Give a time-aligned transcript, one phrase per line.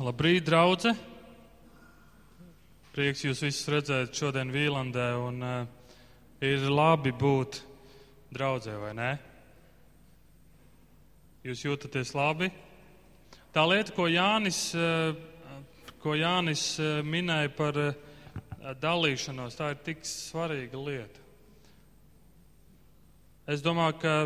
[0.00, 0.94] Labrīt, draugi!
[2.94, 5.90] Prieks jūs visus redzēt šodien Vīlandē, un uh,
[6.40, 7.58] ir labi būt
[8.32, 9.10] draudzē, vai ne?
[11.44, 12.48] Jūs jūtaties labi?
[13.52, 15.12] Tā lieta, ko Jānis, uh,
[16.00, 17.92] ko Jānis uh, minēja par uh,
[18.80, 21.28] dalīšanos, tā ir tik svarīga lieta.
[23.52, 24.16] Es domāju, ka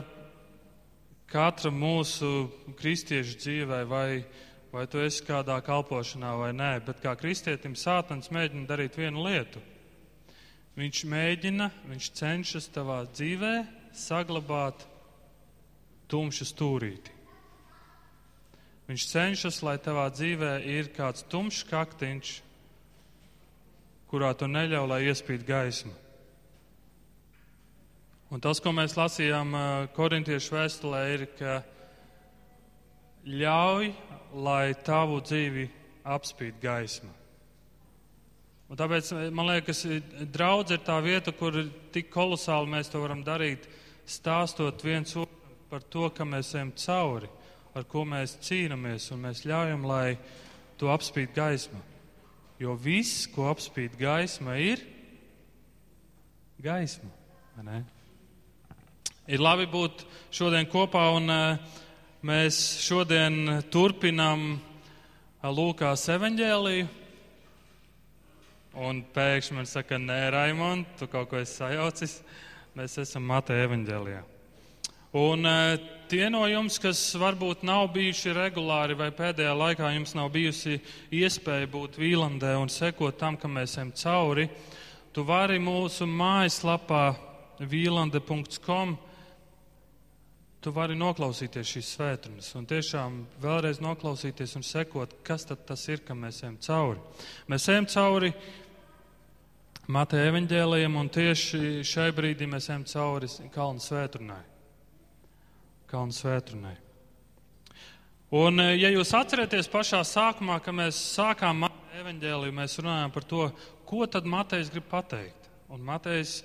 [1.35, 2.45] katra mūsu
[2.79, 4.09] kristiešu dzīvē, vai,
[4.75, 9.63] vai tu esi kādā kalpošanā vai nē, bet kā kristietim sātans mēģina darīt vienu lietu.
[10.75, 13.53] Viņš mēģina, viņš cenšas tavā dzīvē
[13.95, 14.83] saglabāt
[16.11, 17.13] tumšu stūrīti.
[18.89, 22.33] Viņš cenšas, lai tavā dzīvē ir kāds tumšs kaktiņš,
[24.11, 25.95] kurā tu neļauj, lai iespīd gaismu.
[28.35, 29.55] Un tas, ko mēs lasījām
[29.95, 31.61] korintiešu vēstulē, ir, ka
[33.31, 33.95] ļauj,
[34.35, 35.69] lai tavu dzīvi
[36.05, 37.13] apspīd gaisma.
[38.69, 39.85] Un tāpēc man liekas,
[40.33, 41.57] draudz ir tā vieta, kur
[41.95, 43.69] tik kolosāli mēs to varam darīt,
[44.09, 47.29] stāstot viens otram par to, ka mēs ejam cauri,
[47.75, 50.17] ar ko mēs cīnāmies, un mēs ļaujam, lai
[50.81, 51.81] to apspīd gaisma.
[52.63, 54.83] Jo viss, ko apspīd gaisma, ir
[56.63, 57.11] gaisma.
[59.27, 61.59] Ir labi būt šodien kopā, un eh,
[62.25, 66.87] mēs šodien turpinām eh, Lūkās evaņģēliju.
[68.85, 72.17] Un pēkšņi man saka, nē, Raimond, tu kaut ko esi sajaucis.
[72.75, 74.23] Mēs esam Mateja evaņģēlijā.
[75.21, 75.77] Un eh,
[76.11, 80.81] tie no jums, kas varbūt nav bijuši regulāri vai pēdējā laikā jums nav bijusi
[81.15, 84.49] iespēja būt Vīlandē un sekot tam, ka mēs ejam cauri,
[85.15, 87.05] tu vari mūsu mājaslapā
[87.61, 88.97] vīlande.com
[90.65, 96.23] tu vari noklausīties šīs svētdienas un tiešām vēlreiz noklausīties un sekot, kas tas ir, kam
[96.25, 97.03] mēs ejam cauri.
[97.53, 98.31] Mēs ejam cauri
[99.93, 104.41] Mateja evaņģēlījiem un tieši šai brīdī mēs ejam cauri Kalnu svētdienai.
[105.93, 106.75] Kalnu svētdienai.
[108.33, 113.29] Un, eh, ja jūs atceraties pašā sākumā, kad mēs sākām Mateja evaņģēliju, mēs runājām par
[113.29, 113.53] to,
[113.85, 115.53] ko tad Matejs grib pateikt.
[115.69, 116.43] Un Matejs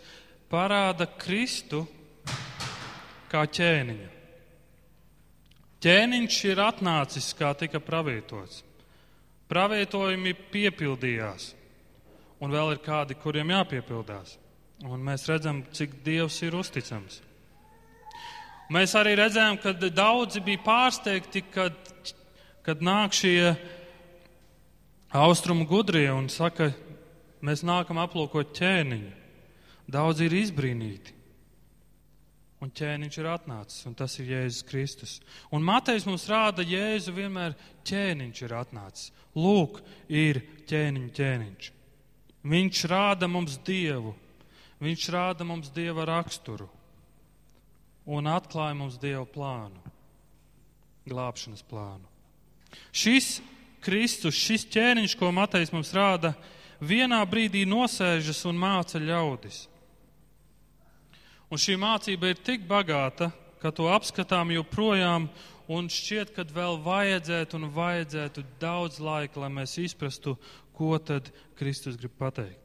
[0.51, 1.87] parāda Kristu
[3.31, 4.18] kā ķēniņu.
[5.79, 8.65] Ķēniņš ir atnācis, kā tika pravietots.
[9.49, 11.53] Pravietojumi piepildījās,
[12.43, 14.35] un vēl ir kādi, kuriem jāpiepildās.
[14.83, 17.21] Un mēs redzam, cik Dievs ir uzticams.
[18.69, 21.75] Mēs arī redzējām, ka daudzi bija pārsteigti, kad,
[22.63, 23.55] kad nāk šie
[25.15, 26.69] austrumu gudrie un saka,
[27.41, 29.15] mēs nākam aplūkot ķēniņu.
[29.89, 31.18] Daudzi ir izbrīnīti
[32.59, 35.17] un ķēniņš ir atnācis, un tas ir Jēzus Kristus.
[35.55, 37.55] Un Matejs mums rāda, Jēzu vienmēr
[37.87, 39.13] ķēniņš ir atnācis.
[39.39, 39.79] Lūk,
[40.11, 41.69] ir ķēniņa ķēniņš.
[42.49, 44.13] Viņš rāda mums Dievu,
[44.83, 46.69] viņš rāda mums Dieva raksturu
[48.09, 49.91] un atklāja mums Dieva plānu,
[51.09, 52.07] glābšanas plānu.
[52.95, 53.37] Šis
[53.83, 56.33] Kristus, šis ķēniņš, ko Matejs mums rāda,
[56.79, 59.67] vienā brīdī nosēžas un māca ļaudis.
[61.49, 65.25] Un šī mācība ir tik bagāta, ka to apskatām joprojām,
[65.69, 70.35] un šķiet, ka vēl vajadzētu un vajadzētu daudz laika, lai mēs izprastu,
[70.77, 72.61] ko tad Kristus grib pateikt.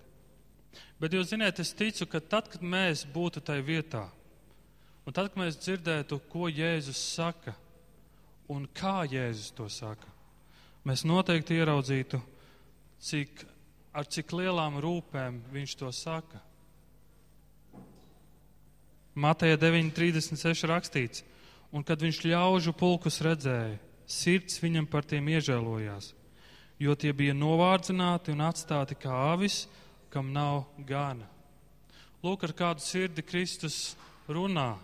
[1.01, 4.05] Bet jūs zināt, es ticu, ka tad, kad mēs būtu tajā vietā,
[5.05, 7.57] un tad, kad mēs dzirdētu, ko Jēzus saka
[8.53, 10.09] un kā Jēzus to saka,
[10.85, 12.21] mēs noteikti ieraudzītu,
[13.05, 13.47] cik,
[13.97, 16.41] ar cik lielām rūpēm viņš to saka
[19.15, 21.23] Mateja 9.36 rakstīts,
[21.71, 23.79] un kad viņš ļaužu pulkus redzēja,
[24.11, 26.11] sirds viņam par tiem iežēlojās,
[26.83, 29.65] jo tie bija novārdzināti un atstāti kā avis,
[30.11, 31.29] kam nav gana.
[32.25, 33.95] Lūk, ar kādu sirdi Kristus
[34.27, 34.75] runā,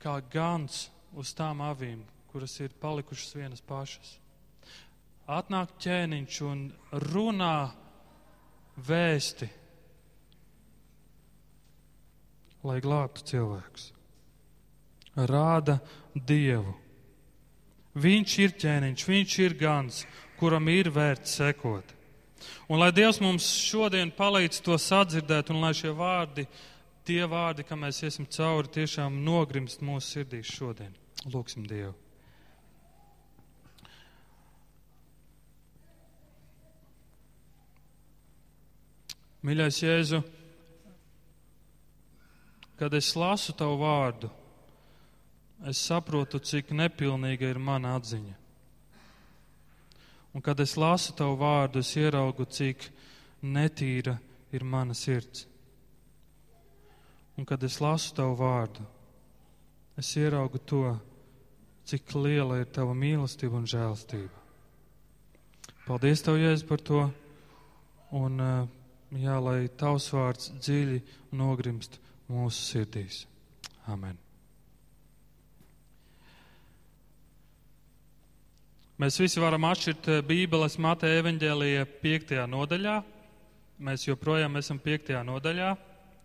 [0.00, 0.86] kā gans
[1.16, 2.02] uz tām avīm,
[2.32, 4.16] kuras ir palikušas vienas pašas.
[5.28, 6.64] Atnāk ķēniņš un
[7.12, 7.56] runā
[8.76, 9.48] vēsti
[12.64, 13.90] lai glābtu cilvēkus.
[15.14, 15.78] Rāda
[16.14, 16.74] Dievu.
[17.94, 20.00] Viņš ir ķēniņš, viņš ir gans,
[20.40, 21.92] kuram ir vērts sekot.
[22.68, 26.48] Un lai Dievs mums šodien palīdz to sadzirdēt, un lai šie vārdi,
[27.06, 30.90] tie vārdi, kam mēs iesim cauri, tiešām nogrimst mūsu sirdīs šodien.
[31.30, 31.94] Lūksim Dievu.
[39.44, 40.22] Mīļais Jēzu!
[42.78, 44.30] Kad es lasu tavu vārdu,
[45.70, 48.34] es saprotu, cik nepilnīga ir mana atziņa.
[50.34, 52.88] Un kad es lasu tavu vārdu, es ieraugu, cik
[53.46, 54.16] netīra
[54.50, 55.46] ir mana sirds.
[57.38, 58.82] Un kad es lasu tavu vārdu,
[59.98, 60.84] es ieraugu to,
[61.86, 64.42] cik liela ir tava mīlestība un žēlstība.
[65.84, 67.02] Paldies, Tev, Jēzus, par to.
[68.14, 68.38] Un,
[69.20, 71.02] jā, lai Tavs vārds dziļi
[71.36, 72.00] nogrimst
[72.34, 73.24] mūsu sirdīs.
[73.90, 74.18] Amen.
[79.00, 83.00] Mēs visi varam atšķirt Bībeles Mateja evaņģēlija piektajā nodaļā.
[83.84, 85.72] Mēs joprojām esam piektajā nodaļā,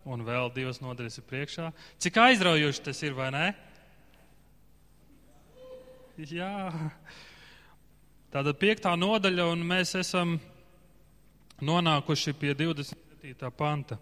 [0.06, 1.72] un vēl divas nodaļas ir priekšā.
[1.98, 3.48] Cik aizraujoši tas ir, vai ne?
[6.30, 6.52] Jā.
[8.30, 10.38] Tātad piektā nodaļa, un mēs esam
[11.66, 13.50] nonākuši pie 27.
[13.58, 13.98] panta.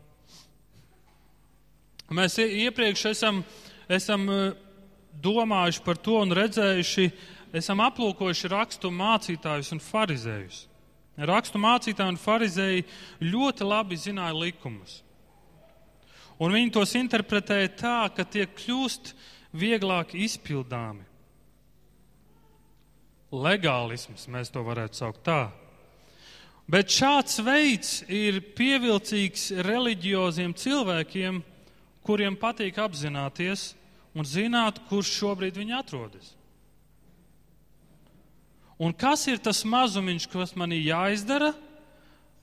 [2.08, 3.42] Mēs iepriekš esam,
[3.92, 4.38] esam e,
[5.24, 7.10] domājuši par to un redzējuši,
[7.60, 10.62] esam aplūkojuši rakstu mācītājus un farizējus.
[11.28, 12.86] Rakstu mācītāji un farizēji
[13.26, 15.02] ļoti labi zināja likumus.
[16.38, 19.16] Un viņi tos interpretēja tā, ka tie kļūst
[19.58, 21.04] vieglāk izpildāmi
[23.34, 25.50] legālisms, mēs to varētu saukt tā.
[26.68, 31.42] Bet šāds veids ir pievilcīgs reliģioziem cilvēkiem,
[32.08, 33.74] kuriem patīk apzināties
[34.16, 36.34] un zināt, kurš šobrīd viņi atrodas.
[38.78, 41.52] Un kas ir tas mazumiņš, kas man ir jāizdara,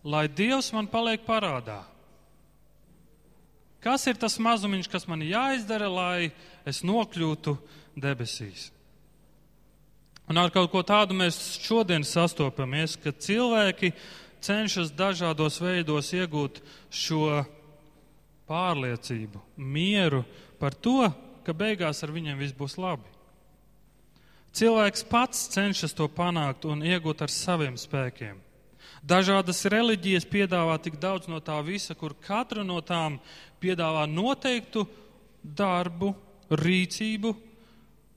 [0.04, 1.84] lai Dievs man paliek parādā?
[3.84, 6.32] Kas ir tas mazumiņš, kas man ir jāizdara, lai
[6.66, 7.54] es nokļūtu
[8.00, 8.70] debesīs?
[10.24, 13.92] Un ar kaut ko tādu mēs šodien sastopamies, ka cilvēki
[14.44, 17.44] cenšas dažādos veidos iegūt šo
[18.48, 20.24] pārliecību, mieru
[20.60, 21.08] par to,
[21.44, 23.10] ka beigās ar viņiem viss būs labi.
[24.54, 28.38] Cilvēks pats cenšas to panākt un iegūt ar saviem spēkiem.
[29.04, 33.18] Dažādas reliģijas piedāvā tik daudz no tā visa, kur katra no tām
[33.60, 34.86] piedāvā noteiktu
[35.44, 36.14] darbu,
[36.48, 37.34] rīcību,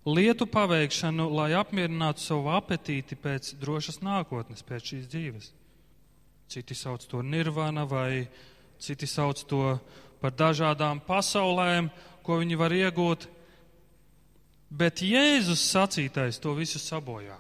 [0.07, 5.51] lietu paveikšanu, lai apmierinātu savu apetīti pēc drošas nākotnes, pēc šīs dzīves.
[6.47, 8.27] Citi sauc to nirvana, vai
[8.80, 9.80] citi sauc to
[10.22, 11.90] par dažādām pasaulēm,
[12.24, 13.28] ko viņi var iegūt.
[14.69, 17.38] Bet Jēzus sacītais to visu sabojā.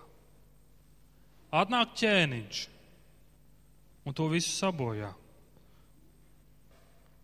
[1.51, 2.61] Atnāk ķēniņš
[4.07, 5.11] un to visu sabojā.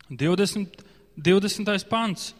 [0.09, 0.83] 20.
[1.17, 1.87] 20.
[1.89, 2.33] pants.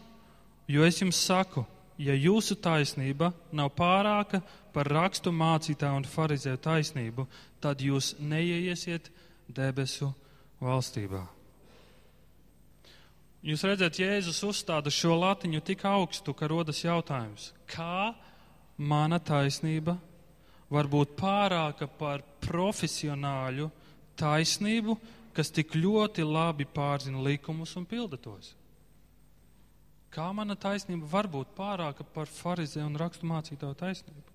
[0.68, 1.64] Jo es jums saku,
[2.00, 4.40] ja jūsu taisnība nav pārāka
[4.72, 7.26] par rakstu mācītāju un farizēju taisnību,
[7.60, 9.10] tad jūs neieiesiet
[9.48, 10.08] debesu
[10.64, 11.20] valstībā.
[13.44, 18.14] Jūs redzat, Jēzus uzstāda šo latiņu tik augstu, ka rodas jautājums, kā
[18.80, 19.98] mana taisnība
[20.72, 23.68] var būt pārāka par profesionāļu
[24.16, 24.96] taisnību,
[25.36, 28.54] kas tik ļoti labi pārzina likumus un pilda tos?
[30.14, 34.33] Kā mana taisnība var būt pārāka par farizē un rakstu mācītāju taisnību?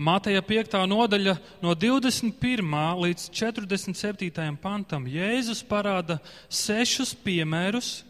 [0.00, 0.78] Mateja 5.
[0.88, 2.64] nodaļa no 21.
[3.02, 4.56] līdz 47.
[4.56, 6.16] pantam Jēzus parāda
[6.48, 8.00] sešus piemērus,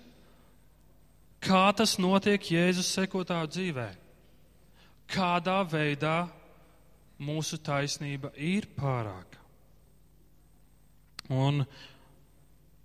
[1.42, 3.88] kā tas notiek Jēzus sekotāju dzīvē.
[5.10, 6.28] Kādā veidā
[7.18, 9.42] mūsu taisnība ir pārāka.
[11.32, 11.64] Un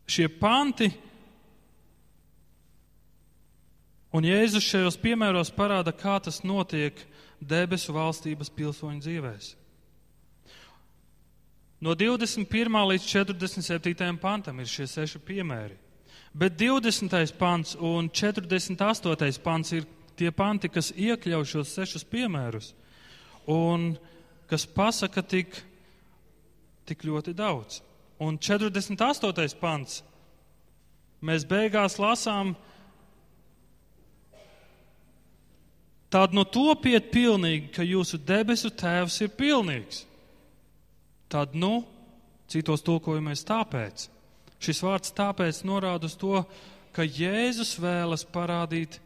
[0.09, 0.89] šie panti
[4.15, 6.95] Un Jēzus šajos piemēros parāda, kā tas notiek
[7.41, 9.49] debesu valstības pilsoņu dzīvēs.
[11.81, 12.47] No 21.
[12.91, 14.17] līdz 47.
[14.17, 15.77] pantam ir šie seši piemēri.
[16.33, 17.13] Bet 20.
[17.37, 19.39] pants un 48.
[19.43, 19.85] pants ir
[20.17, 22.73] tie panti, kas iekļauj šos sešus piemērus
[23.47, 23.93] un
[24.49, 25.53] kas pasaka tik,
[26.89, 27.81] tik ļoti daudz.
[28.19, 29.57] Un 48.
[29.61, 30.01] pants
[31.21, 32.55] mēs beigās lasām,
[36.09, 40.05] Tad nu topiet pilnīgi, ka jūsu debesu tēvs ir pilnīgs.
[41.27, 41.81] Tad nu,
[42.47, 44.07] citos tulkojumos tāpēc.
[44.63, 46.39] Šis vārds tāpēc norāda uz to,
[46.95, 49.01] ka Jēzus vēlas parādīt,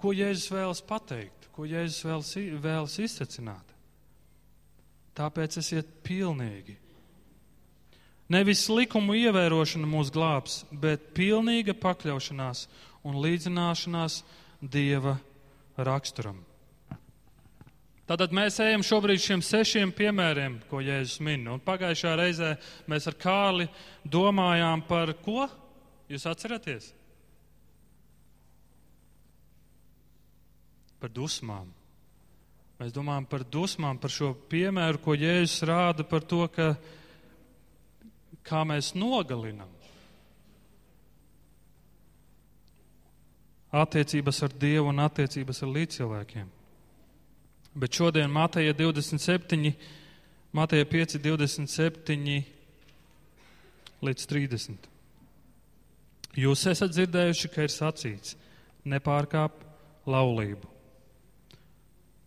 [0.00, 2.34] ko Jēzus vēlas pateikt, ko Jēzus vēlas,
[2.68, 3.74] vēlas izsacināt.
[5.16, 6.76] Tāpēc esiet pilnīgi.
[8.30, 12.68] Nevis likumu ievērošana mūs glābs, bet pilnīga pakļaušanās
[13.08, 14.20] un līdzināšanās
[14.60, 15.16] Dieva
[15.86, 16.38] raksturam.
[18.10, 21.44] Tātad mēs ejam šobrīd šiem sešiem piemēriem, ko Jēzus min.
[21.46, 22.48] Un pagājušā reizē
[22.90, 23.68] mēs ar Kārli
[24.02, 25.44] domājām par ko?
[26.10, 26.88] Jūs atceraties?
[30.98, 31.70] Par dusmām.
[32.80, 36.72] Mēs domājam par dusmām, par šo piemēru, ko Jēzus rāda par to, ka
[38.42, 39.70] kā mēs nogalinam.
[43.70, 46.48] Attiecības ar Dievu un attiecības ar līdzcilvēkiem.
[47.74, 49.74] Bet šodien Mateja 27,
[50.52, 52.40] Mateja 5, 27
[54.02, 54.88] līdz 30.
[56.40, 58.34] Jūs esat dzirdējuši, ka ir sacīts,
[58.86, 59.62] nepārkāp
[60.10, 60.66] laulību.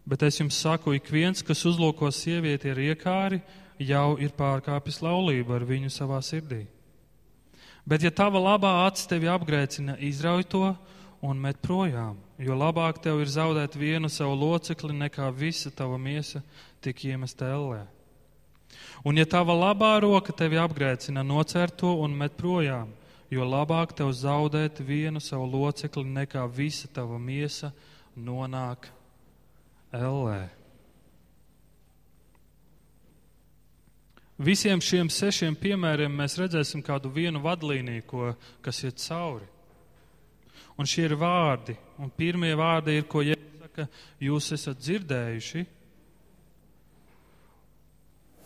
[0.07, 3.39] Bet es jums saku, ik viens, kas uzlūko sievieti ar iekāri,
[3.79, 6.65] jau ir pārkāpis laulību ar viņu savā sirdī.
[7.87, 10.65] Bet ja tava labā acis tevi apgrēcina, izrauj to
[11.23, 16.41] un met projām, jo labāk tev ir zaudēt vienu savu locekli, nekā visa tava miesa
[16.83, 17.85] tik iemesta ellē.
[19.07, 22.91] Un ja tava labā roka tevi apgrēcina, nocer to un met projām,
[23.31, 27.71] jo labāk tev zaudēt vienu savu locekli, nekā visa tava miesa
[28.19, 28.89] nonāk
[29.95, 30.41] ellē.
[34.43, 38.31] Visiem šiem sešiem piemēriem mēs redzēsim kādu vienu vadlīniju, ko,
[38.65, 39.52] kas iet cauri.
[40.79, 41.75] Un šie ir vārdi.
[42.01, 43.87] Un pirmie vārdi ir, ko Jēzus saka,
[44.21, 45.65] jūs esat dzirdējuši.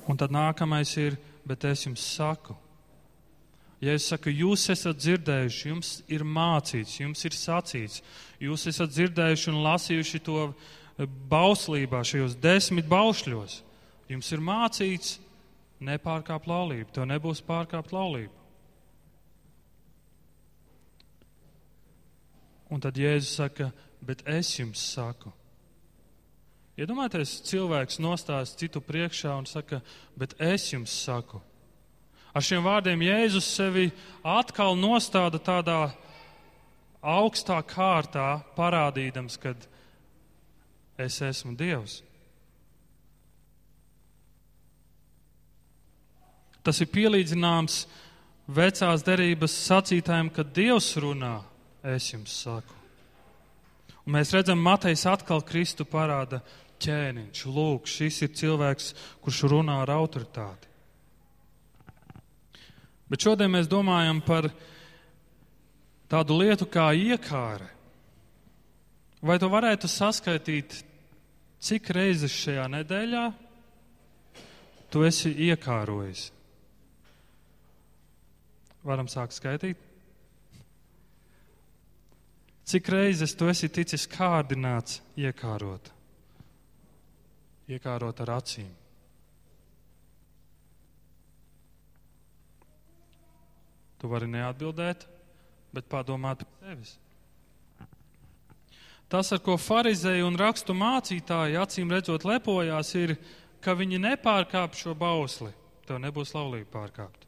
[0.08, 1.18] Un tad nākamais ir,
[1.48, 2.56] bet es jums saku.
[3.84, 8.02] Ja es saku, jūs esat dzirdējuši, jums ir mācīts, jums ir sacīts,
[8.42, 10.48] jūs esat dzirdējuši un lasījuši to
[11.30, 13.60] bauslībā, šajos desmit baušļos,
[14.10, 15.20] jums ir mācīts,
[15.86, 18.37] nepārkāp laulību, tev nebūs pārkāpt laulību.
[22.74, 23.72] Un tad Jēzus saka,
[24.04, 25.32] bet es jums saku.
[26.78, 29.80] Iedomājieties, cilvēks nostājas citu priekšā un saka,
[30.20, 31.40] bet es jums saku.
[32.38, 33.88] Ar šiem vārdiem Jēzus sevi
[34.22, 35.80] atkal nostāda tādā
[37.02, 39.56] augstā kārtā, parādīdams, ka
[41.02, 42.04] es esmu Dievs.
[46.62, 47.86] Tas ir pielīdzināms
[48.52, 51.40] vecās derības sacītājiem, kad Dievs runā,
[51.96, 52.76] es jums saku.
[54.08, 56.40] Un mēs redzam, Matejs atkal Kristu parāda
[56.84, 57.44] ķēniņš.
[57.52, 60.70] Lūk, šis ir cilvēks, kurš runā ar autoritāti.
[63.08, 64.50] Bet šodien mēs domājam par
[66.12, 67.68] tādu lietu kā iekāre.
[69.24, 70.76] Vai tu varētu saskaitīt,
[71.64, 73.26] cik reizes šajā nedēļā
[74.94, 76.30] tu esi iekārojis?
[78.88, 79.87] Varam sākt skaitīt.
[82.68, 85.88] Cik reizes tu esi ticis kārdināts iekārot?
[87.72, 88.68] Iekārot ar acīm.
[93.98, 95.06] Tu vari neatbildēt,
[95.74, 96.98] bet padomāt par sevis.
[99.08, 103.16] Tas, ar ko farizēji un rakstu mācītāji acīm redzot lepojās, ir,
[103.64, 105.54] ka viņi nepārkāp šo bausli.
[105.88, 107.27] Tev nebūs laulība pārkāpt.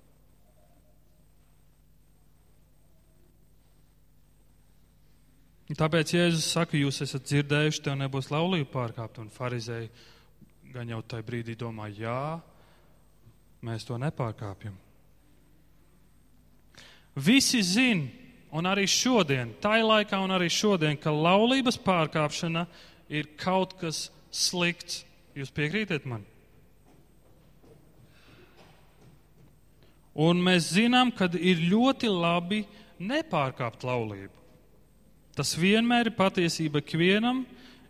[5.69, 9.91] Tāpēc Jēzus saka, jūs esat dzirdējuši, tev nebūs laulība pārkāpt, un farizēji
[10.73, 12.39] gan jau tajā brīdī domā, jā,
[13.65, 14.73] mēs to nepārkāpjam.
[17.19, 18.07] Visi zin,
[18.49, 22.65] un arī šodien, tai laikā un arī šodien, ka laulības pārkāpšana
[23.13, 25.03] ir kaut kas slikts.
[25.38, 26.25] Jūs piekrītat man?
[30.19, 32.63] Un mēs zinām, ka ir ļoti labi
[32.99, 34.38] nepārkāpt laulību.
[35.39, 37.46] Tas vienmēr ir patiesība ikvienam,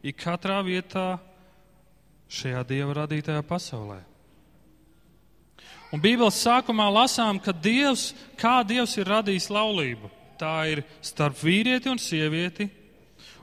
[0.06, 1.16] ik katrā vietā
[2.30, 3.98] šajā Dieva radītajā pasaulē.
[5.90, 10.12] Un Bībeles sākumā lasām, ka Dievs, kā Dievs ir radījis laulību.
[10.38, 12.70] Tā ir starp vīrieti un sievieti.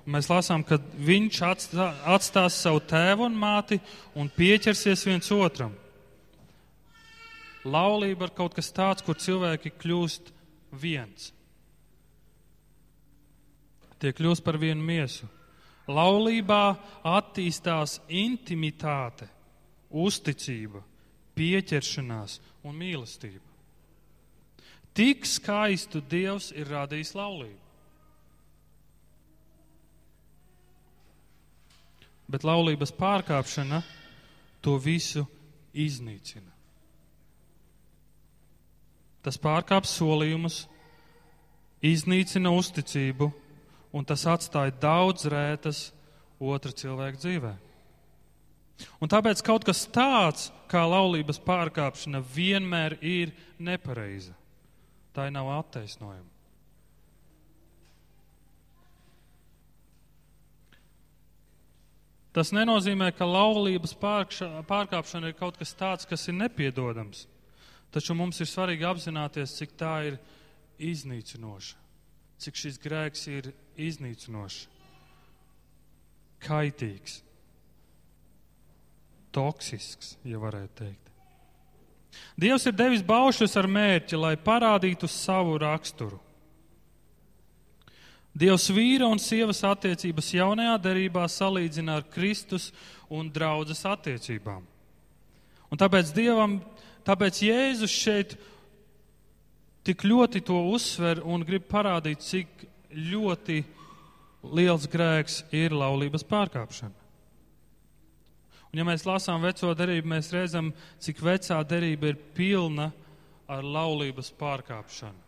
[0.05, 3.81] Un mēs lasām, ka viņš atstā, atstās savu tēvu un māti
[4.15, 5.75] un pieķersies viens otram.
[7.67, 10.31] Laulība ir kaut kas tāds, kur cilvēki kļūst
[10.79, 11.33] viens
[14.07, 15.27] tie kļūst par vienu miesu.
[15.91, 19.27] Laulībā attīstās intimitāte,
[19.91, 20.83] uzticība,
[21.35, 23.45] pieķeršanās un mīlestība.
[24.97, 27.63] Tik skaistu Dievs ir radījis laulību.
[32.27, 33.83] Bet laulības pārkāpšana
[34.65, 35.23] to visu
[35.77, 36.51] iznīcina.
[39.23, 40.65] Tas pārkāpj solījumus,
[41.87, 43.31] iznīcina uzticību
[43.97, 45.87] un tas atstāja daudz rētas
[46.37, 47.55] otra cilvēka dzīvē.
[49.01, 54.35] Un tāpēc kaut kas tāds kā laulības pārkāpšana vienmēr ir nepareiza.
[55.17, 56.37] Tā nav attaisnojama.
[62.37, 67.25] Tas nenozīmē, ka laulības pārkāpšana ir kaut kas tāds, kas ir nepiedodams.
[67.89, 70.19] Taču mums ir svarīgi apzināties, cik tā ir
[70.77, 71.79] iznīcinoša,
[72.45, 74.67] cik šis grēks ir iznīcinošs,
[76.47, 77.21] kaitīgs,
[79.37, 81.03] toksisks, ja varētu teikt.
[82.41, 86.19] Dievs ir devis baušus ar mērķi, lai parādītu savu raksturu.
[88.37, 92.69] Dievs vīra un sievas attiecības jaunajā derībā salīdzina ar Kristus
[93.09, 94.65] un draudzes attiecībām.
[95.73, 96.59] Un tāpēc Dievam,
[97.07, 98.37] tāpēc Jēzus šeit
[99.87, 103.59] tik ļoti to uzsver un grib parādīt, cik ļoti
[104.57, 107.05] liels grēks ir laulības pārkāpšana.
[108.73, 112.91] Un ja mēs lasām veco derību, mēs redzam, cik vecā derība ir pilna
[113.49, 115.27] ar laulības pārkāpšanu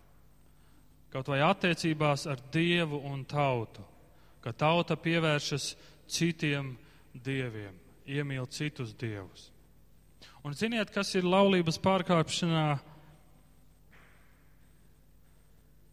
[1.13, 3.85] kaut vai attiecībās ar Dievu un tautu,
[4.45, 5.73] ka tauta pievēršas
[6.09, 6.75] citiem
[7.13, 7.75] dieviem,
[8.07, 9.49] iemīl citus dievus.
[10.45, 12.79] Un ziniet, kas ir laulības pārkāpšanā?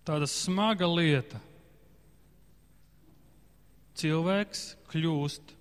[0.05, 1.39] Tāda smaga lieta.
[3.95, 5.53] Cilvēks kļūst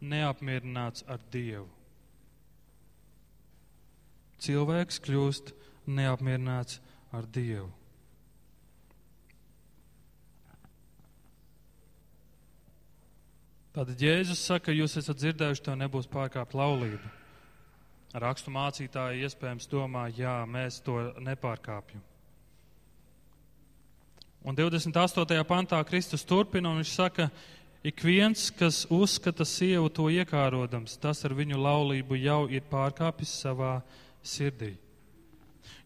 [0.00, 1.68] neapmierināts ar Dievu.
[4.40, 5.52] Cilvēks kļūst
[5.88, 6.80] neapmierināts
[7.16, 7.68] ar Dievu.
[13.76, 17.10] Tātad Jēzus saka, jūs esat dzirdējuši, to nebūs pārkāpt laulība.
[18.16, 22.00] Rakstu mācītāji iespējams domā, jā, mēs to nepārkāpjam.
[24.46, 25.42] Un 28.
[25.44, 27.28] pantā Kristus turpina un viņš saka,
[27.86, 33.78] ik viens, kas uzskata sievu to iekārodams, tas ar viņu laulību jau ir pārkāpis savā
[34.26, 34.74] sirdī.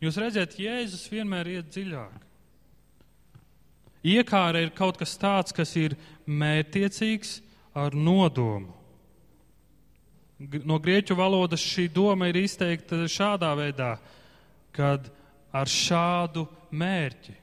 [0.01, 2.27] Jūs redzat, Jēzus vienmēr iet dziļāk.
[4.01, 5.93] Iekāra ir kaut kas tāds, kas ir
[6.25, 7.41] mērtiecīgs,
[7.75, 8.73] ar nodomu.
[10.65, 13.93] No grieķu valodas šī doma ir izteikta šādā veidā,
[14.73, 15.11] kad
[15.53, 17.35] ar šādu mērķi,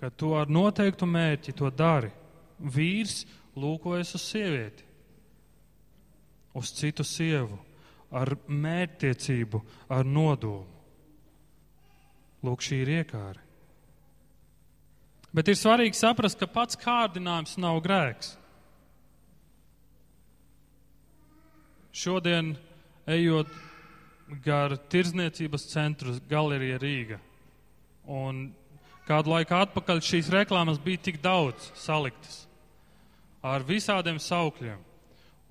[0.00, 2.10] ka tu ar noteiktu mērķi to dari.
[2.58, 3.22] Vīrs
[3.58, 4.84] lūkojas uz sievieti,
[6.54, 7.58] uz citu sievu,
[8.14, 9.60] ar mērķtiecību,
[9.94, 10.70] ar nodomu.
[12.44, 13.40] Lūk, šī ir iekāra.
[15.34, 18.34] Bet ir svarīgi saprast, ka pats kārdinājums nav grēks.
[21.94, 22.52] Šodien,
[23.10, 23.50] ejot
[24.44, 27.18] gar tirzniecības centru galerija Rīga,
[28.06, 28.48] un
[29.08, 32.44] kādu laiku atpakaļ šīs reklāmas bija tik daudz saliktas
[33.44, 34.80] ar visādiem saukļiem.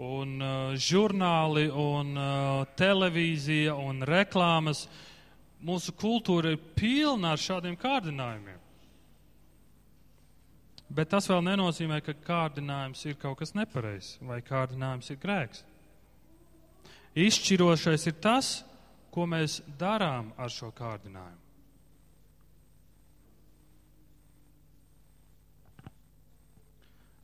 [0.03, 4.87] Un uh, žurnāli, un uh, televīzija, un reklāmas.
[5.63, 8.59] Mūsu kultūra ir pilna ar šādiem kārdinājumiem.
[10.93, 15.63] Bet tas vēl nenozīmē, ka kārdinājums ir kaut kas nepareizs vai kārdinājums ir grēks.
[17.23, 18.51] Izšķirošais ir tas,
[19.13, 21.42] ko mēs darām ar šo kārdinājumu.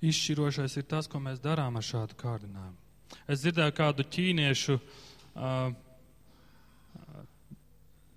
[0.05, 2.77] Izšķirošais ir tas, ko mēs darām ar šādu kārdinājumu.
[3.27, 5.73] Es dzirdēju kādu ķīniešu uh,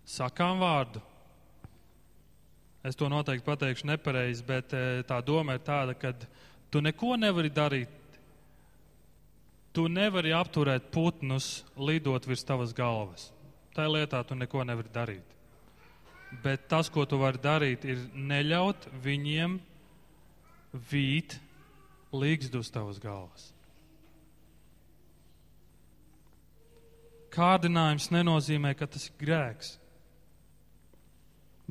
[0.07, 1.03] sakām vārdu.
[2.87, 6.14] Es to noteikti pateikšu nepareizi, bet uh, tā doma ir tāda, ka
[6.71, 7.99] tu neko nevari darīt
[9.73, 13.31] Tu nevari apturēt putnus lidot virs tavas galvas.
[13.73, 15.29] Tā lietā tu neko nevari darīt.
[16.45, 19.57] Bet tas, ko tu vari darīt, ir neļaut viņiem
[20.92, 21.38] vīt
[22.12, 23.51] līgstu uz tavas galvas.
[27.33, 29.77] Kārdinājums nenozīmē, ka tas ir grēks,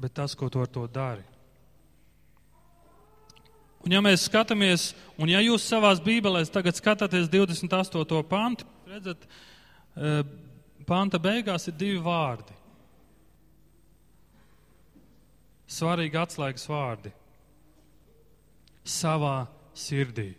[0.01, 1.25] bet tas, ko tu ar to dari.
[3.85, 8.19] Un ja mēs skatāmies, un ja jūs savās bībelēs tagad skatāties 28.
[8.29, 9.23] pantu, redzat,
[9.97, 10.11] e,
[10.85, 12.57] panta beigās ir divi vārdi.
[15.71, 17.13] Svarīgi atslēgas vārdi.
[18.85, 19.45] Savā
[19.77, 20.29] sirdī.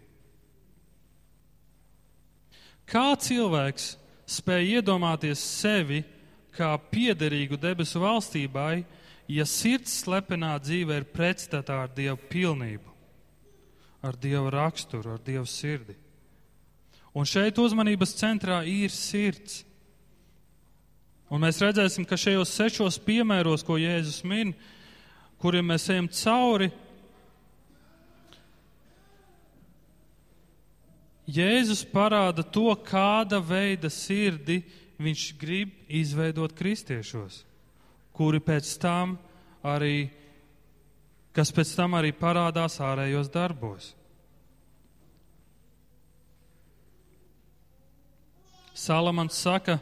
[2.88, 3.92] Kā cilvēks
[4.28, 6.02] spēj iedomāties sevi
[6.52, 8.84] kā piederīgu debesu valstībai,
[9.32, 12.92] ja sirds slepenā dzīve ir pretstatā ar Dievu pilnību?
[14.02, 15.94] ar Dieva raksturu, ar Dieva sirdi.
[17.14, 19.62] Un šeit uzmanības centrā ir sirds.
[21.32, 24.52] Un mēs redzēsim, ka šajos sešos piemēros, ko Jēzus min,
[25.40, 26.68] kuriem mēs ejam cauri,
[31.28, 34.62] Jēzus parāda to, kāda veida sirdi
[35.02, 37.44] viņš grib izveidot kristiešos,
[38.14, 39.14] kuri pēc tam
[39.62, 40.10] arī
[41.36, 43.92] kas pēc tam arī parādās ārējos darbos.
[48.76, 49.78] Salamans saka,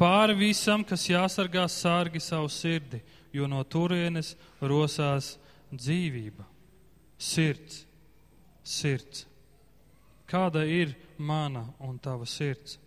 [0.00, 5.36] pāri visam, kas jāsargā, sārgi savu sirdi, jo no turienes rosās
[5.72, 6.44] dzīvība.
[7.22, 7.84] Sirds,
[8.64, 9.26] sirds.
[10.32, 12.78] Kāda ir mana un tava sirds?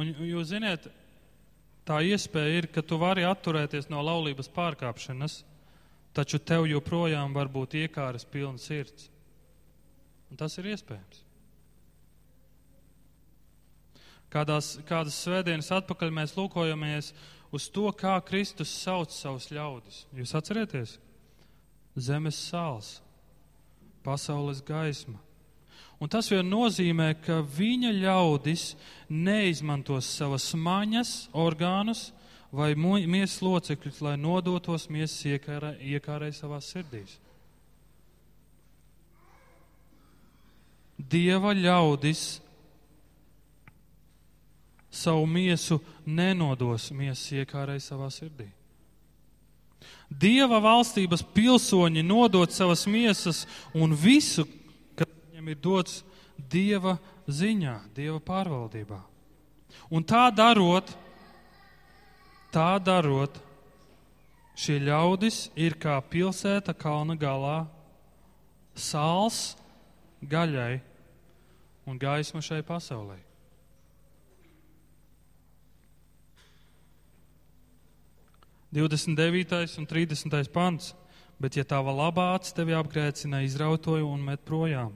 [0.00, 0.88] Un jūs ziniet,
[1.88, 5.42] tā iespēja ir, ka tu vari atturēties no laulības pārkāpšanas,
[6.16, 9.10] taču tev joprojām var būt iekāras pilna sirds.
[10.32, 11.22] Un tas ir iespējams.
[14.32, 17.12] Kādās, kādas svētdienas atpakaļ mēs lūkojamies
[17.54, 20.02] uz to, kā Kristus sauc savus ļaudis.
[20.16, 20.96] Jūs atcerieties?
[21.96, 22.96] Zemes sāls,
[24.06, 25.18] pasaules gaisma.
[25.98, 28.74] Un tas vien nozīmē, ka viņa ļaudis
[29.08, 32.10] neizmantos savas maņas, orgānus
[32.52, 37.16] vai miesas locekļus, lai nodotos miesas iekārē, iekārē savās sirdīs.
[40.96, 42.26] Dieva ļaudis
[44.96, 48.48] savu miesu nenodos miesas iekārai savā sirdī.
[50.10, 54.46] Dieva valstības pilsoņi nodot savas miesas un visu,
[54.94, 56.02] kas viņam ir dots
[56.36, 59.00] Dieva ziņā, Dieva pārvaldībā.
[59.90, 60.88] Un tā darot,
[62.54, 63.34] tā darot,
[64.56, 67.66] šie ļaudis ir kā pilsēta kalna galā,
[68.76, 69.56] sāls
[70.22, 70.80] gaļai
[71.86, 73.18] un gaisma šai pasaulē.
[78.72, 79.78] 29.
[79.78, 80.52] un 30.
[80.52, 80.94] pants.
[81.36, 84.94] Bet, ja tava labā acis tevi apgrēcina, izrautoju un met projām,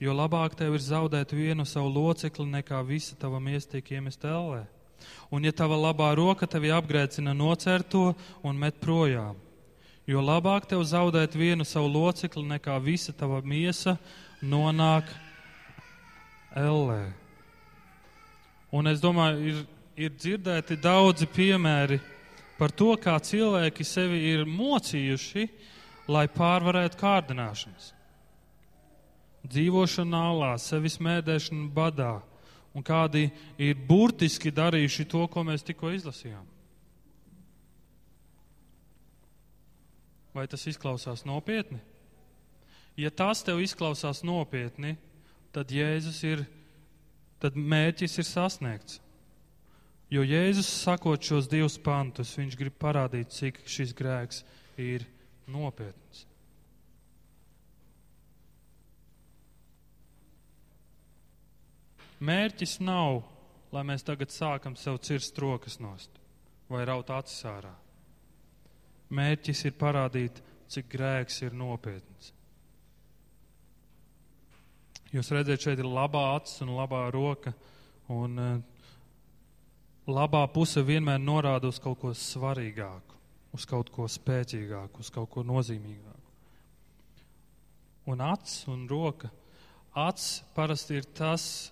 [0.00, 4.62] jo labāk tev ir zaudēt vienu savu locekli, nekā visa tava miesa tiek iemest ellē.
[5.28, 9.36] Un, ja tava labā roka tevi apgrēcina, nocer to un met projām,
[10.08, 13.98] jo labāk tev zaudēt vienu savu locekli, nekā visa tava miesa
[14.40, 15.12] nonāk
[16.56, 17.02] ellē.
[18.72, 19.60] Un es domāju, ir,
[20.08, 22.00] ir dzirdēti daudzi piemēri
[22.62, 25.48] par to, kā cilvēki sevi ir mocījuši,
[26.14, 27.88] lai pārvarētu kārdināšanas.
[29.50, 32.12] Dzīvošana nālā, sevis mēdēšana badā,
[32.70, 33.24] un kādi
[33.58, 36.46] ir burtiski darījuši to, ko mēs tikko izlasījām.
[40.32, 41.82] Vai tas izklausās nopietni?
[42.94, 44.94] Ja tas tev izklausās nopietni,
[45.50, 46.46] tad Jēzus ir,
[47.42, 49.01] tad mērķis ir sasniegts.
[50.12, 54.42] Jo Jēzus sakot šos divus pantus, viņš grib parādīt, cik šis grēks
[54.76, 55.06] ir
[55.48, 56.26] nopietns.
[62.22, 63.22] Mērķis nav,
[63.72, 66.20] lai mēs tagad sākam sev cirst rokas nost
[66.68, 67.72] vai raut acis ārā.
[69.12, 72.30] Mērķis ir parādīt, cik grēks ir nopietns.
[75.12, 77.52] Jūs redzat, šeit ir labā acis un labā roka,
[78.12, 78.54] un uh,
[80.08, 83.18] labā puse vienmēr norāda uz kaut ko svarīgāku,
[83.54, 86.18] uz kaut ko spēcīgāku, uz kaut ko nozīmīgāku.
[88.10, 89.30] Un acs un roka.
[89.94, 91.70] Acs parasti ir tas,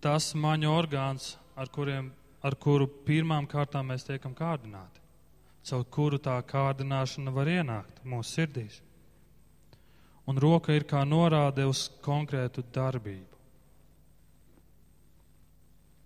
[0.00, 5.02] tas maņu orgāns, ar, kuriem, ar kuru pirmām kārtām mēs tiekam kārdināti,
[5.68, 8.80] caur kuru tā kārdināšana var ienākt mūsu sirdīs.
[10.30, 13.33] Un roka ir kā norāde uz konkrētu darbību.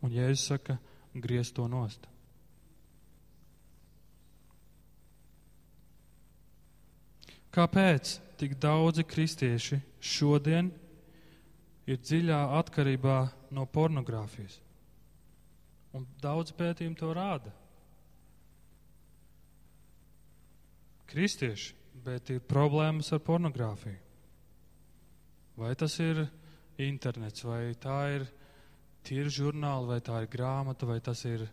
[0.05, 0.79] Un Jēzus saka,
[1.15, 2.07] griez to nost.
[7.55, 10.69] Kāpēc tik daudzi kristieši šodien
[11.89, 13.19] ir dziļā atkarībā
[13.57, 14.61] no pornogrāfijas?
[15.97, 17.51] Un daudz pētījumu to rāda.
[21.09, 21.73] Kristieši,
[22.05, 23.97] bet ir problēmas ar pornogrāfiju.
[25.59, 26.27] Vai tas ir
[26.79, 28.29] internets, vai tā ir
[29.09, 31.47] tīri žurnāli, vai tā ir grāmata, vai tas ir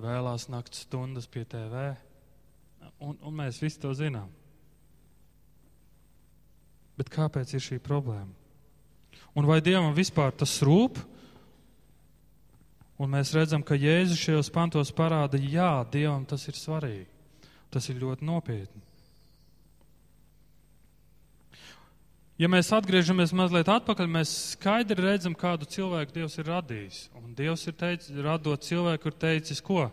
[0.00, 1.92] vēlās nakts stundas pie TV.
[3.00, 4.28] Un, un mēs visi to zinām.
[6.98, 8.34] Bet kāpēc ir šī problēma?
[9.38, 10.98] Un vai Dievam vispār tas rūp?
[13.00, 17.08] Un mēs redzam, ka Jēzus šajos pantos parāda, jā, Dievam tas ir svarīgi.
[17.72, 18.89] Tas ir ļoti nopietni.
[22.40, 27.00] Ja mēs atgriežamies mazliet atpakaļ, mēs skaidri redzam, kādu cilvēku Dievs ir radījis.
[27.20, 29.90] Un Dievs ir teicis, radot cilvēku, ir teicis, ko?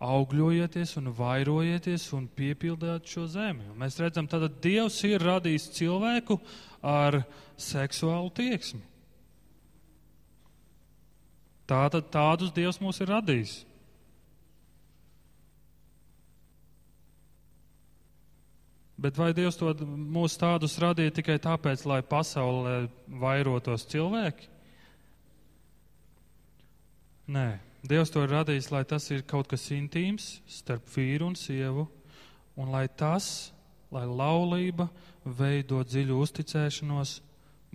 [0.00, 3.68] Augļojieties un vairojieties un piepildiet šo zemi.
[3.68, 6.38] Un mēs redzam, ka Dievs ir radījis cilvēku
[6.80, 7.20] ar
[7.60, 8.80] seksuālu tieksmi.
[11.68, 13.58] Tātad tādus Dievs mūs ir radījis.
[18.96, 22.86] Bet vai Dievs to mūs tādus radīja tikai tāpēc, lai pasaulē
[23.20, 24.48] vairotos cilvēki?
[27.36, 31.84] Nē, Dievs to ir radījis, lai tas ir kaut kas intīms starp vīru un sievu,
[32.56, 33.52] un lai tas,
[33.92, 34.88] lai laulība
[35.26, 37.18] veido dziļu uzticēšanos,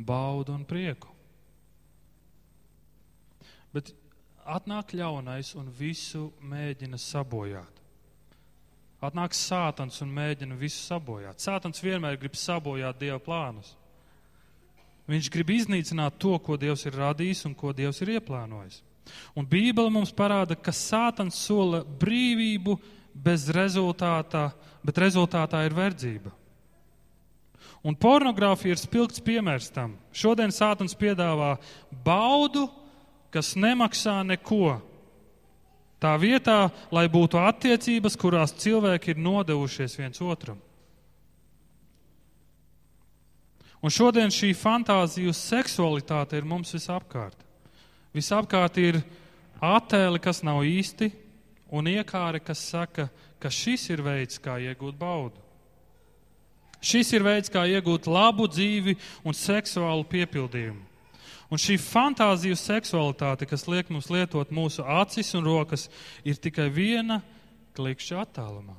[0.02, 1.12] baudu un prieku.
[3.72, 3.94] Bet
[4.42, 7.81] atnāk ļaunais un visu mēģina sabojāt.
[9.02, 11.42] Atnāk sātans un mēģina visu sabojāt.
[11.42, 13.74] Sātans vienmēr grib sabojāt Dieva plānus.
[15.10, 18.84] Viņš grib iznīcināt to, ko Dievs ir radījis un ko Dievs ir ieplānojis.
[19.34, 22.78] Un Bībele mums parāda, ka Sātans sola brīvību
[23.12, 24.52] bez rezultātā,
[24.86, 26.32] bet rezultātā ir verdzība.
[27.82, 29.96] Un pornogrāfija ir spilgts piemērs tam.
[30.14, 31.56] Šodien Sātans piedāvā
[32.06, 32.68] baudu,
[33.34, 34.78] kas nemaksā neko.
[36.02, 40.58] Tā vietā, lai būtu attiecības, kurās cilvēki ir nodevušies viens otram.
[43.82, 47.38] Un šodien šī fantāzija uz seksualitāti ir mums visapkārt.
[48.14, 49.00] Visapkārt ir
[49.62, 51.10] attēli, kas nav īsti,
[51.74, 53.08] un iekāri, kas saka,
[53.42, 55.38] ka šis ir veids, kā iegūt baudu.
[56.82, 60.91] Šis ir veids, kā iegūt labu dzīvi un seksuālu piepildījumu.
[61.52, 65.90] Un šī fantāziju seksualitāte, kas liek mums lietot mūsu acis un rokas,
[66.24, 67.20] ir tikai viena
[67.76, 68.78] klikšķa attālumā.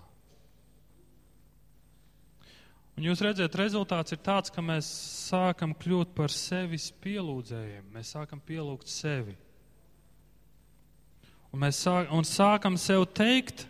[2.96, 4.88] Un jūs redzat, rezultāts ir tāds, ka mēs
[5.28, 7.88] sākam kļūt par sevis pielūdzējiem.
[7.92, 9.34] Mēs sākam pielūgt sevi.
[11.52, 13.66] Un mēs sāk, un sākam sev teikt,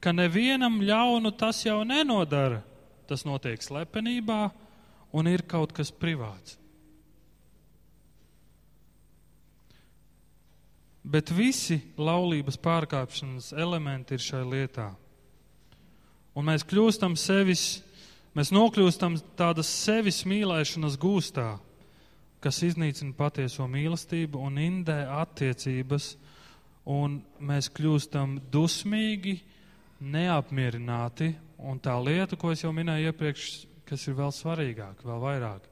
[0.00, 2.62] ka nevienam ļaunu tas jau nenodara.
[3.08, 4.40] Tas notiek slepenībā
[5.16, 6.58] un ir kaut kas privāts.
[11.08, 14.90] Bet visi laulības pārkāpšanas elementi ir šai lietā.
[16.36, 17.80] Un mēs kļūstam sevis,
[18.36, 21.54] mēs nokļūstam tādas sevis mīlēšanas gūstā,
[22.44, 26.10] kas iznīcina patieso mīlestību un indē attiecības,
[26.92, 29.38] un mēs kļūstam dusmīgi,
[29.98, 33.48] neapmierināti, un tā lieta, ko es jau minēju iepriekš,
[33.88, 35.64] kas ir vēl svarīgāk, vēl vairāk,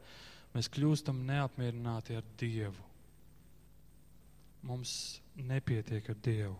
[0.57, 2.83] mēs kļūstam neapmierināti ar Dievu.
[4.67, 4.97] Mums
[5.37, 6.57] nepietiek ar Dievu.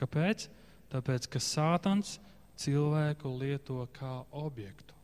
[0.00, 0.48] Kāpēc?
[0.92, 2.18] Tāpēc, ka Sātans
[2.60, 4.94] cilvēku lieto kā objektu.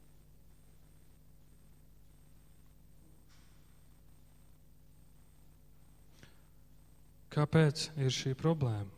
[7.30, 8.90] Kāpēc ir šī problēma?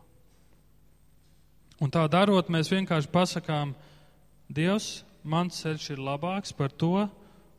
[1.83, 3.75] Un tā darot, mēs vienkārši pasakām,
[4.53, 7.09] Dievs, mans ceļš ir labāks par to,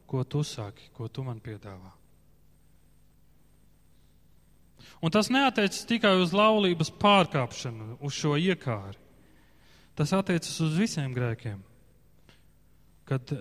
[0.07, 1.91] ko tu saki, ko tu man piedāvā.
[5.03, 8.95] Un tas neatiecas tikai uz laulības pārkāpšanu, uz šo iekāri.
[9.99, 11.59] Tas attiecas uz visiem grēkiem.
[13.05, 13.33] Kad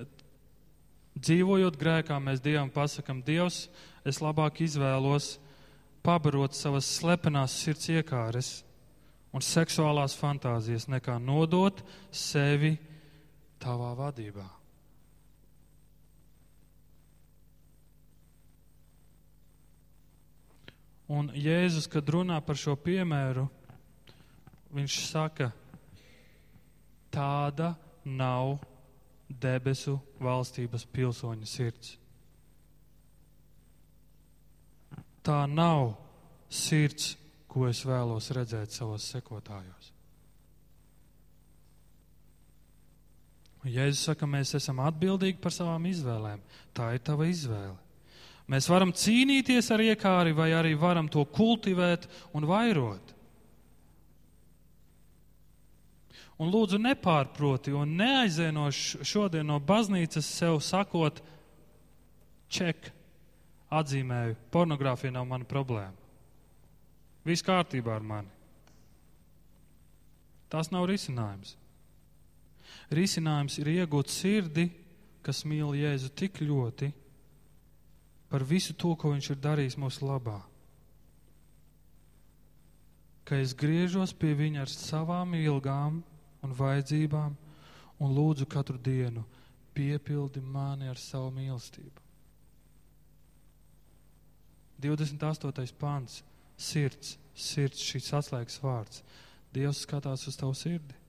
[1.14, 3.68] dzīvojot grēkā, mēs Dievam pasakam, Dievs,
[4.04, 5.36] es labāk izvēlos
[6.02, 8.50] pabarot savas slepenās sirds iekāres
[9.32, 11.78] un seksuālās fantāzijas, nekā nodot
[12.10, 12.74] sevi
[13.62, 14.61] tavā vadībā.
[21.12, 23.44] Un Jēzus, kad runā par šo piemēru,
[24.72, 25.50] viņš saka,
[27.12, 28.56] tāda nav
[29.28, 31.96] debesu valstības pilsoņa sirds.
[35.22, 35.92] Tā nav
[36.48, 37.12] sirds,
[37.46, 39.92] ko es vēlos redzēt savos sekotājos.
[43.68, 46.40] Jēzus saka, mēs esam atbildīgi par savām izvēlēm.
[46.74, 47.76] Tā ir tava izvēle.
[48.50, 53.14] Mēs varam cīnīties ar iekāri, vai arī varam to kultivēt un vairot.
[56.42, 61.20] Un lūdzu, nepārproti un neaizēno šodien no baznīcas sev sakot,
[62.52, 62.90] ček,
[63.72, 65.94] atzīmēju, pornogrāfija nav mana problēma.
[67.22, 68.32] Viss kārtībā ar mani.
[70.50, 71.54] Tas nav risinājums.
[72.92, 74.66] Risinājums ir iegūt sirdi,
[75.22, 76.90] kas mīl Jēzu tik ļoti,
[78.32, 80.38] par visu to, ko Viņš ir darījis mūsu labā.
[83.28, 86.00] Ka es griežos pie Viņa ar savām ilgām
[86.40, 87.36] un vajadzībām
[88.00, 89.26] un lūdzu katru dienu
[89.76, 92.00] piepildi mani ar savu mīlestību.
[94.82, 95.76] 28.
[95.78, 96.22] pāns-
[96.68, 99.04] sirds, sirds, šis atslēgas vārds.
[99.52, 101.01] Dievs skatās uz tavu sirdi.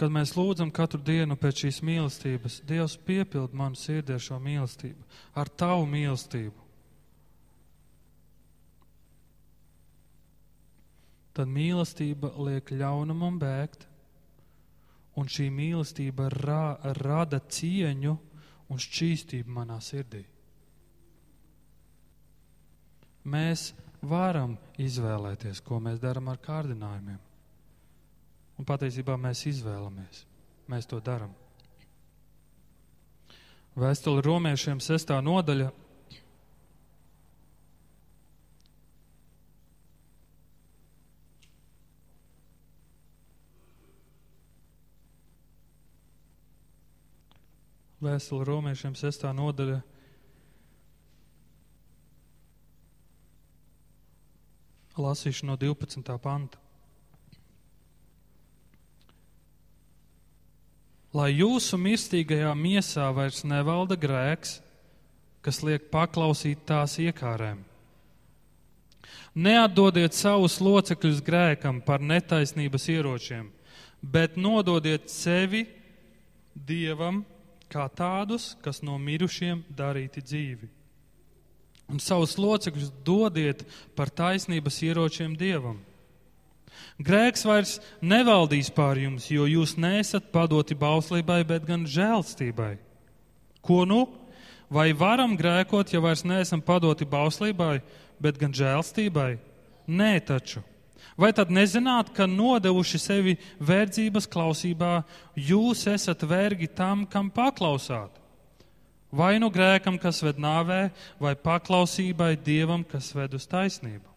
[0.00, 5.04] Kad mēs lūdzam katru dienu pēc šīs mīlestības, Dievs piepild manu sirdī ar šo mīlestību,
[5.36, 6.68] ar tavu mīlestību.
[11.36, 13.84] Tad mīlestība liek ļaunumam bēgt,
[15.20, 16.64] un šī mīlestība ra,
[16.96, 18.16] rada cieņu
[18.70, 20.24] un šķīstību manā sirdī.
[23.30, 27.18] Mēs varam izvēlēties, ko mēs darām ar kārdinājumiem.
[28.60, 30.24] Un patiesībā mēs izvēlamies.
[30.68, 31.32] Mēs to darām.
[33.80, 35.70] Vēstule romiešiem sestā nodaļa
[48.00, 49.82] Vēstule romiešiem sestā nodaļa.
[54.96, 56.16] Lasīšu no 12.
[56.24, 56.69] panta.
[61.16, 64.60] Lai jūsu mirstīgajā miesā vairs nevalda grēks,
[65.42, 67.64] kas liek paklausīt tās iekārēm.
[69.34, 73.50] Neatdodiet savus locekļus grēkam par netaisnības ieročiem,
[74.02, 75.66] bet nododiet sevi
[76.54, 77.22] Dievam
[77.70, 80.68] kā tādus, kas no mirušiem darīti dzīvi.
[81.90, 83.62] Un savus locekļus dodiet
[83.98, 85.78] par taisnības ieročiem dievam.
[87.00, 92.74] Grēks vairs nevaldīs pār jums, jo jūs nesat padoti bauslībai, bet gan žēlstībai.
[93.64, 94.06] Ko nu?
[94.70, 97.80] Vai varam grēkot, ja vairs neesam padoti bauslībai,
[98.22, 99.32] bet gan žēlstībai?
[99.90, 100.62] Nē, taču.
[101.18, 105.00] Vai tad nezināt, ka nodevuši sevi verdzības klausībā,
[105.34, 108.20] jūs esat vergi tam, kam paklausāt?
[109.10, 114.09] Vai nu grēkam, kas ved nāvē, vai paklausībai Dievam, kas ved uz taisnību?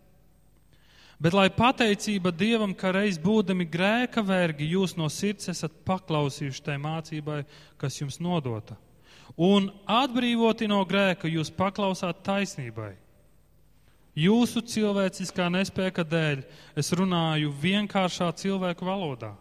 [1.24, 6.76] Bet lai pateicība Dievam, ka reiz būdami grēka vergi, jūs no sirds esat paklausījuši tai
[6.84, 7.46] mācībai,
[7.80, 8.76] kas jums nodota.
[9.40, 12.92] Un atbrīvoti no grēka, jūs paklausāt taisnībai.
[14.20, 16.44] Jūsu cilvēciskā nespēka dēļ
[16.78, 19.32] es runāju vienkāršā cilvēku valodā.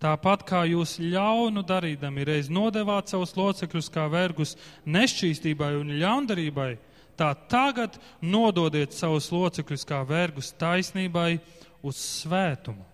[0.00, 4.54] Tāpat kā jūs ļaunu darīdami reiz nodevāt savus locekļus kā vergus
[4.86, 6.74] nešķīstībai un ļaundarībai,
[7.18, 11.38] tā tagad nododiet savus locekļus kā vergus taisnībai
[11.84, 12.84] uz svētumu.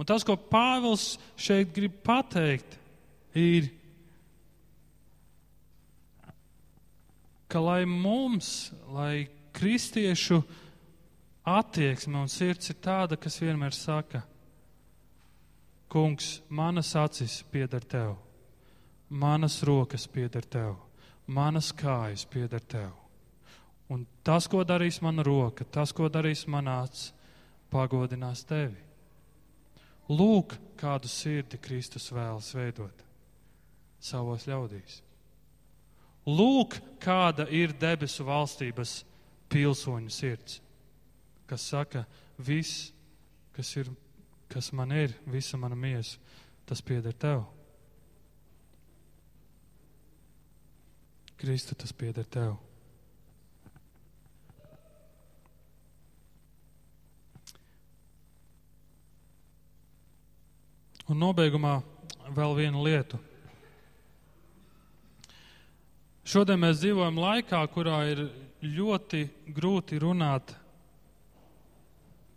[0.00, 2.78] Un tas, ko Pāvils šeit grib pateikt,
[3.36, 3.68] ir,
[7.50, 10.40] ka lai mums, lai kristiešu
[11.44, 14.24] attieksme un sirds ir tāda, kas vienmēr saka,
[15.90, 18.12] Kungs, manas acis pieder tev,
[19.10, 20.76] manas rokas pieder tev,
[21.30, 22.92] manas kājas pieder tev.
[23.90, 27.10] Un tas, ko darīs mana roka, tas, ko darīs mana acis,
[27.70, 28.78] pagodinās tevi.
[30.10, 33.04] Lūk, kādu sirdi Kristus vēlas veidot
[34.02, 35.00] savos ļaudīs.
[36.26, 39.00] Lūk, kāda ir debesu valstības
[39.50, 40.58] pilsoņu sirds,
[41.50, 42.04] kas saka,
[42.38, 42.90] viss,
[43.56, 43.90] kas, ir,
[44.50, 46.18] kas man ir, visa mana miesa,
[46.66, 47.44] tas pieder tev.
[51.40, 52.58] Kristu, tas pieder tev.
[61.08, 61.78] Un nobeigumā
[62.36, 63.22] vēl viena lieta.
[66.28, 68.22] Šodien mēs dzīvojam laikā, kurā ir
[68.60, 69.24] ļoti
[69.56, 70.52] grūti runāt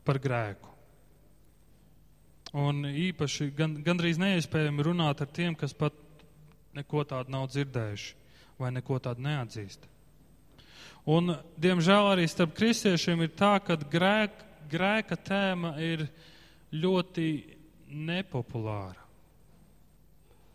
[0.07, 0.71] par grēku.
[2.55, 5.91] Un īpaši gan, gandrīz neiespējami runāt ar tiem, kas pat
[6.71, 8.22] neko tādu nav dzirdējuši
[8.63, 9.85] vai neko tādu neatzīst.
[11.13, 16.07] Un, diemžēl arī starp kristiešiem ir tā, ka grēk, grēka tēma ir
[16.71, 17.29] ļoti
[17.91, 19.03] nepopulāra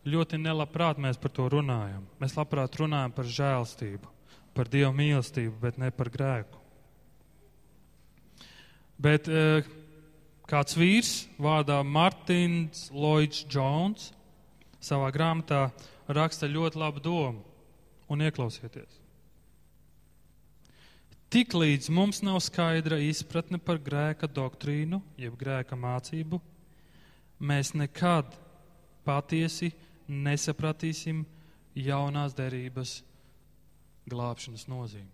[0.08, 2.04] ļoti nelabprāt mēs par to runājam.
[2.20, 4.12] Mēs labprāt runājam par žēlstību,
[4.56, 6.62] par Dieva mīlestību, bet ne par grēku.
[8.98, 9.62] Bet e,
[10.50, 14.10] kāds vīrs vārdā Martins Lloyds Jones
[14.82, 15.68] savā grāmatā
[16.08, 17.44] raksta ļoti labu domu
[18.08, 19.00] un ieklausieties.
[21.28, 26.40] Tiklīdz mums nav skaidra izpratne par grēka doktrīnu, jeb grēka mācību,
[27.38, 28.32] mēs nekad
[29.04, 29.68] patiesi
[30.08, 31.20] nesapratīsim
[31.76, 33.02] jaunās derības
[34.08, 35.12] glābšanas nozīmi.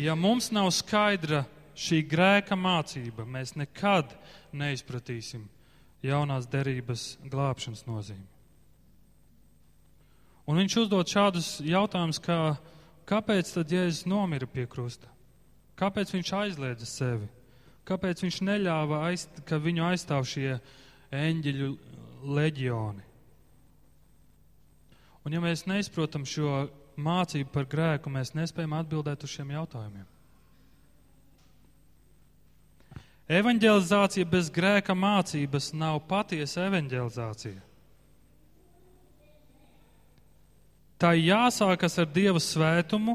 [0.00, 1.44] Ja mums nav skaidra
[1.76, 4.16] šī grēka mācība, mēs nekad
[4.56, 5.44] neizpratīsim
[6.00, 8.39] jaunās derības glābšanas nozīmi.
[10.50, 12.56] Un viņš uzdod šādus jautājumus, kā
[13.06, 15.06] kāpēc tad Jēzus nomira pie krusta?
[15.78, 17.28] Kāpēc viņš aizliedza sevi?
[17.86, 20.58] Kāpēc viņš neļāva, aiz, ka viņu aizstāv šie
[21.14, 21.70] eņģeļu
[22.36, 23.06] leģioni.
[25.24, 26.66] Un ja mēs neizprotam šo
[27.00, 30.06] mācību par grēku, mēs nespējam atbildēt uz šiem jautājumiem.
[33.30, 37.60] Evangelizācija bez grēka mācības nav patiesa evangelizācija.
[41.00, 43.14] Tā jāsākas ar Dieva svētumu,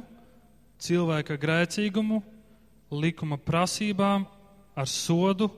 [0.81, 2.17] cilvēka grēcīgumu,
[2.89, 4.25] likuma prasībām,
[4.73, 5.51] ar sodu,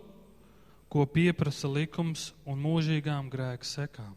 [0.91, 4.11] ko pieprasa likums un mūžīgām grēka sekām.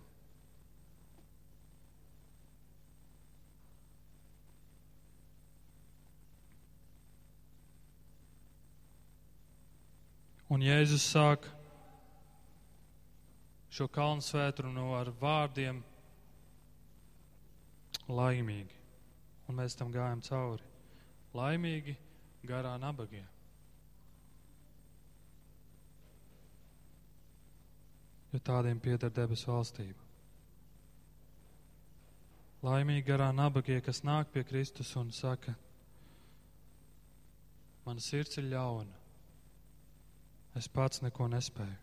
[10.50, 11.46] Un Jēzus sāk
[13.70, 15.78] šo kalnu svētru ar vārdiem
[18.14, 18.76] laimīgi.
[19.48, 20.66] Un mēs tam gājam cauri.
[21.34, 21.96] Laimīgi
[22.46, 23.24] garā nabagie.
[28.30, 30.06] Jo tādiem pieder debesu valstība.
[32.62, 35.54] Laimīgi garā nabagie, kas nāk pie Kristus un saka,
[37.86, 38.98] mana sirds ir ļauna.
[40.60, 41.78] Es pats neko nespēju.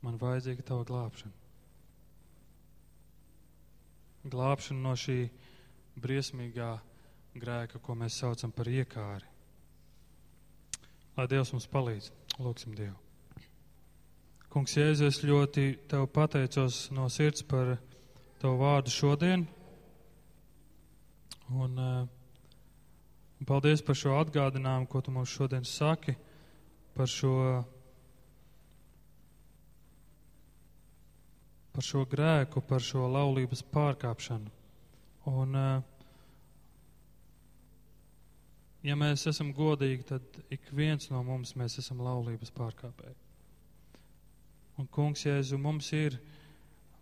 [0.00, 1.39] Man vajadzīga tava glābšana
[4.28, 5.18] glābšanu no šī
[6.00, 6.72] briesmīgā
[7.40, 9.28] grēka, ko mēs saucam par iekāri.
[11.16, 12.10] Lai Dievs mums palīdz,
[12.40, 12.96] lūgsim Dievu.
[14.50, 17.76] Kungs, Jēzus, es ļoti tev pateicos no sirds par
[18.42, 19.44] tavu vārdu šodien.
[21.50, 22.08] Un, uh,
[23.46, 26.16] paldies par šo atgādinājumu, ko tu mums šodien saki,
[26.96, 27.34] par šo
[31.80, 34.50] par šo grēku, par šo laulības pārkāpšanu.
[35.32, 35.82] Un, eh,
[38.84, 40.22] ja mēs esam godīgi, tad
[40.52, 43.16] ik viens no mums mēs esam laulības pārkāpēji.
[44.76, 46.18] Un, kungs, Jēzu, mums ir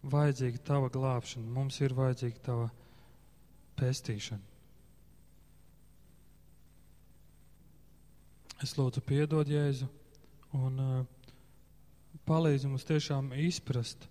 [0.05, 2.69] vajadzīga tava glābšana, mums ir vajadzīga tava
[3.81, 4.47] pestīšana.
[8.63, 9.91] Es lūdzu, piedod Jēzu
[10.55, 11.03] un uh,
[12.31, 14.07] palīdzi mums tiešām izprast,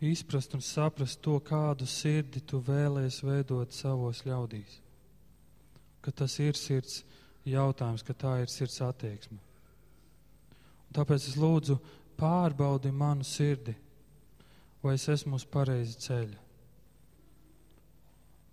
[0.00, 4.80] izprast un saprast to, kādu sirdi tu vēlēsies veidot savos ļaudīs.
[6.04, 7.02] Ka tas ir sirds
[7.46, 9.38] jautājums, ka tā ir sirds attieksme.
[10.86, 11.78] Un tāpēc es lūdzu,
[12.18, 13.74] pārbaudi manu sirdi,
[14.82, 16.44] vai es esmu uz pareizi ceļa.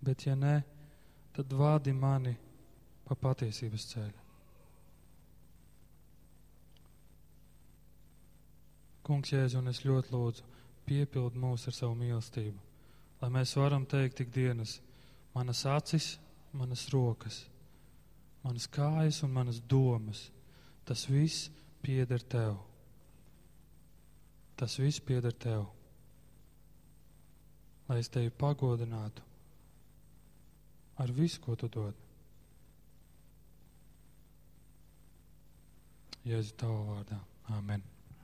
[0.04, 0.58] Bet, ja nē,
[1.36, 2.34] tad vādi mani
[3.04, 4.20] pa patiesības ceļu.
[9.04, 10.53] Kungs, Jēzu, un es ļoti lūdzu,
[10.86, 12.60] piepild mūs ar savu mīlestību,
[13.22, 14.78] lai mēs varam teikt ikdienas,
[15.34, 16.14] manas acis,
[16.52, 17.44] manas rokas,
[18.44, 20.28] manas kājas un manas domas,
[20.84, 21.50] tas viss
[21.82, 22.58] pieder tev.
[24.56, 25.64] Tas viss pieder tev.
[27.88, 29.24] Lai es tevi pagodinātu
[30.96, 31.96] ar visu, ko tu dod.
[36.24, 37.18] Jēzu tavā vārdā.
[37.52, 37.93] Amen.